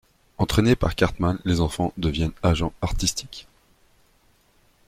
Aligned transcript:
Entrainés 0.39 0.75
par 0.75 0.95
Cartman, 0.95 1.37
les 1.45 1.59
enfants 1.59 1.93
deviennent 1.97 2.31
agents 2.41 2.73
artistiques. 2.81 3.47